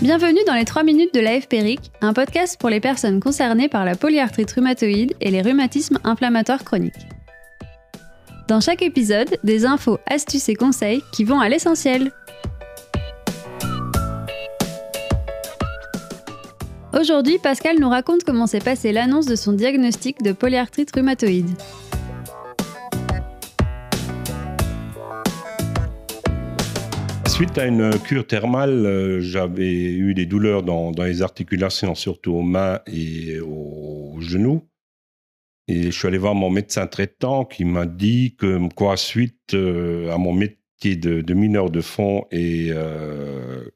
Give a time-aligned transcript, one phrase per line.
[0.00, 3.96] Bienvenue dans les 3 minutes de l'AFPRIC, un podcast pour les personnes concernées par la
[3.96, 6.94] polyarthrite rhumatoïde et les rhumatismes inflammatoires chroniques.
[8.46, 12.12] Dans chaque épisode, des infos, astuces et conseils qui vont à l'essentiel.
[16.96, 21.50] Aujourd'hui, Pascal nous raconte comment s'est passée l'annonce de son diagnostic de polyarthrite rhumatoïde.
[27.28, 32.42] Suite à une cure thermale, euh, j'avais eu des douleurs dans, les articulations, surtout aux
[32.42, 34.66] mains et aux genoux.
[35.68, 38.58] Et je suis allé voir mon médecin traitant qui m'a dit que,
[38.96, 43.68] suite euh, à mon métier de, mineur de fond et, euh,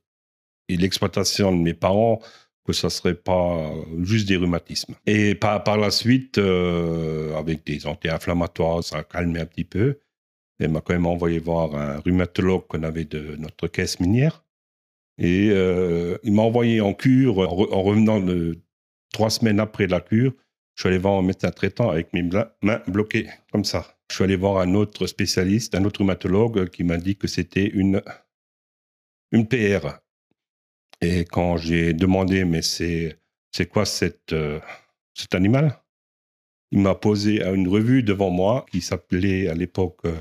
[0.69, 2.21] et l'exploitation de mes parents,
[2.67, 3.71] que ça serait pas
[4.03, 4.95] juste des rhumatismes.
[5.07, 9.99] Et par, par la suite, avec des anti-inflammatoires, ça a calmé un petit peu.
[10.63, 14.45] Elle m'a quand même envoyé voir un rhumatologue qu'on avait de notre caisse minière.
[15.19, 18.21] Et euh, il m'a envoyé en cure en, revenant
[19.13, 20.33] trois semaines après la cure.
[20.75, 23.99] Je suis allé voir un médecin traitant avec mes mains bloquées, comme ça.
[24.11, 27.67] Je suis allé voir un autre spécialiste, un autre rhumatologue qui m'a dit que c'était
[27.67, 28.03] une,
[29.33, 29.99] une PR.
[31.01, 33.19] Et quand j'ai demandé, mais c'est,
[33.71, 34.61] quoi cette, euh,
[35.15, 35.79] cet animal?
[36.71, 40.21] Il m'a posé une revue devant moi qui s'appelait à l'époque euh,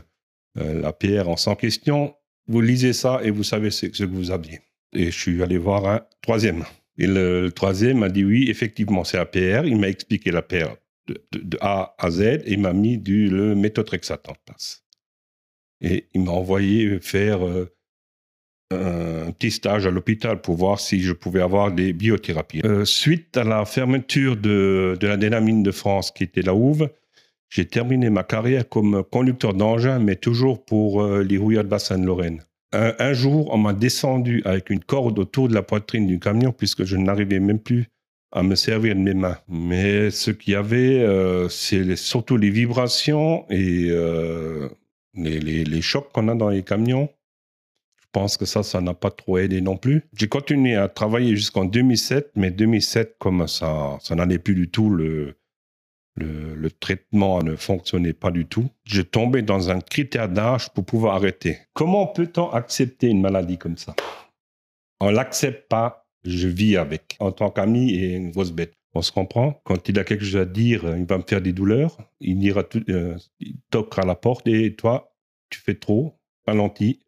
[0.56, 2.14] la PR en 100 questions.
[2.48, 4.60] Vous lisez ça et vous savez ce, que vous aviez.
[4.94, 6.66] Et je suis allé voir un troisième.
[6.98, 9.66] Et le, troisième m'a dit oui, effectivement, c'est la PR.
[9.66, 10.76] Il m'a expliqué la PR
[11.08, 14.84] de, A à Z et il m'a mis du, le méthotrexate en place.
[15.80, 17.74] Et il m'a envoyé faire euh,
[18.72, 22.62] un petit stage à l'hôpital pour voir si je pouvais avoir des biothérapies.
[22.66, 26.90] Euh, suite à la fermeture de, de la Dénamine de France, qui était la Houve,
[27.52, 32.42] j'ai terminé ma carrière comme conducteur d'engin, mais toujours pour euh, les rouilleurs de Bassin-Lorraine.
[32.72, 36.54] Un, un, jour, on m'a descendu avec une corde autour de la poitrine du camion
[36.54, 37.90] puisque je n'arrivais même plus
[38.32, 39.38] à me servir de mes mains.
[39.50, 44.70] Mais ce qu'il y avait, euh, c'est surtout les vibrations et euh,
[45.14, 47.10] les, chocs qu'on a dans les camions.
[48.02, 50.04] Je pense que ça, ça n'a pas trop aidé non plus.
[50.16, 54.90] J'ai continué à travailler jusqu'en 2007, mais 2007, comme ça, ça n'allait plus du tout,
[54.90, 55.36] le,
[56.16, 58.70] le, traitement ne fonctionnait pas du tout.
[58.84, 61.60] Je tombais dans un critère d'âge pour pouvoir arrêter.
[61.74, 63.96] Comment peut-on accepter une maladie comme ça?
[65.00, 67.16] On l'accepte pas, je vis avec.
[67.20, 68.74] En tant qu'ami et une grosse bête.
[68.94, 69.62] On se comprend?
[69.64, 71.98] Quand il a quelque chose à dire, il va me faire des douleurs.
[72.20, 75.14] Il dira tout, euh, il toquera à la porte et toi,
[75.50, 77.00] tu fais trop, ralentis.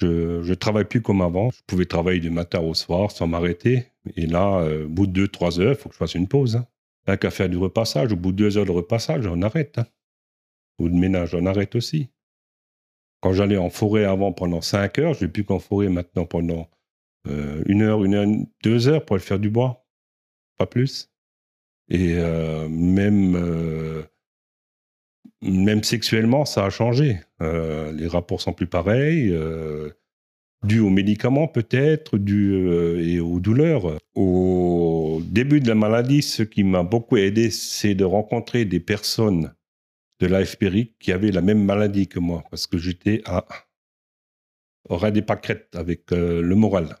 [0.00, 1.50] Je, je travaille plus comme avant.
[1.50, 3.86] Je pouvais travailler du matin au soir sans m'arrêter.
[4.16, 6.26] Et là, euh, au bout de deux, trois heures, il faut que je fasse une
[6.26, 6.56] pause.
[6.56, 6.66] Hein.
[7.04, 8.12] Pas qu'à faire du repassage.
[8.12, 9.78] Au bout de deux heures de repassage, on arrête.
[9.78, 9.86] Hein.
[10.78, 12.10] Ou de ménage, on arrête aussi.
[13.20, 16.68] Quand j'allais en forêt avant pendant cinq heures, je vais plus qu'en forêt maintenant pendant
[17.28, 18.26] euh, une heure, une heure,
[18.64, 19.86] deux heures pour aller faire du bois.
[20.58, 21.12] Pas plus.
[21.88, 24.02] Et euh, même, euh,
[25.40, 27.20] même sexuellement, ça a changé.
[27.40, 29.32] les rapports sont plus pareils
[30.62, 33.98] dû aux médicaments peut-être, dû euh, et aux douleurs.
[34.14, 39.52] Au début de la maladie, ce qui m'a beaucoup aidé, c'est de rencontrer des personnes
[40.20, 43.44] de l'AFPRIC qui avaient la même maladie que moi, parce que j'étais à
[44.88, 46.96] au des pâquerettes avec euh, le moral.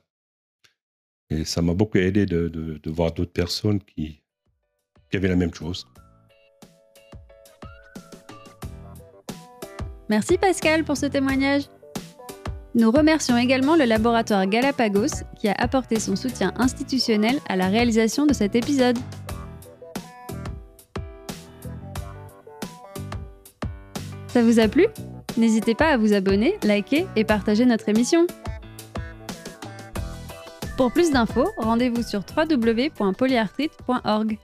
[1.30, 4.22] Et ça m'a beaucoup aidé de, voir d'autres personnes qui
[5.12, 5.86] avaient la même chose.
[10.08, 11.62] Merci Pascal pour ce témoignage.
[12.74, 18.24] Nous remercions également le laboratoire Galapagos qui a apporté son soutien institutionnel à la réalisation
[18.24, 18.96] de cet épisode.
[24.28, 24.86] Ça vous a plu?
[25.36, 28.26] N'hésitez pas à vous abonner, liker et partager notre émission.
[30.78, 34.38] Pour plus d'infos, rendez-vous sur www.polyarthrite.org.